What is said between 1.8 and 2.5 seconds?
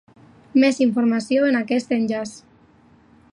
enllaç.